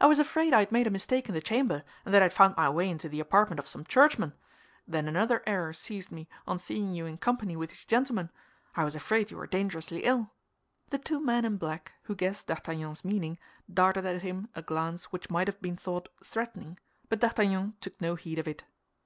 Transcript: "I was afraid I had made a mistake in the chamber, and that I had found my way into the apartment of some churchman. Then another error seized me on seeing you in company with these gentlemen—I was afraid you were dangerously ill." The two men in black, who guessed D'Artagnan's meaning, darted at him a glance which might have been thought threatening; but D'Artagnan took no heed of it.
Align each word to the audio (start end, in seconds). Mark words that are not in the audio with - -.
"I 0.00 0.06
was 0.06 0.18
afraid 0.18 0.54
I 0.54 0.60
had 0.60 0.72
made 0.72 0.86
a 0.86 0.90
mistake 0.90 1.28
in 1.28 1.34
the 1.34 1.40
chamber, 1.42 1.84
and 2.06 2.14
that 2.14 2.22
I 2.22 2.24
had 2.24 2.32
found 2.32 2.56
my 2.56 2.70
way 2.70 2.88
into 2.88 3.10
the 3.10 3.20
apartment 3.20 3.58
of 3.60 3.68
some 3.68 3.84
churchman. 3.84 4.32
Then 4.88 5.06
another 5.06 5.42
error 5.46 5.74
seized 5.74 6.10
me 6.10 6.30
on 6.46 6.58
seeing 6.58 6.94
you 6.94 7.04
in 7.04 7.18
company 7.18 7.58
with 7.58 7.68
these 7.68 7.84
gentlemen—I 7.84 8.84
was 8.84 8.96
afraid 8.96 9.30
you 9.30 9.36
were 9.36 9.46
dangerously 9.46 10.04
ill." 10.04 10.30
The 10.88 10.96
two 10.96 11.20
men 11.20 11.44
in 11.44 11.58
black, 11.58 11.92
who 12.04 12.14
guessed 12.14 12.46
D'Artagnan's 12.46 13.04
meaning, 13.04 13.36
darted 13.70 14.06
at 14.06 14.22
him 14.22 14.48
a 14.54 14.62
glance 14.62 15.12
which 15.12 15.28
might 15.28 15.46
have 15.46 15.60
been 15.60 15.76
thought 15.76 16.08
threatening; 16.24 16.78
but 17.10 17.18
D'Artagnan 17.20 17.74
took 17.82 18.00
no 18.00 18.14
heed 18.14 18.38
of 18.38 18.48
it. 18.48 18.64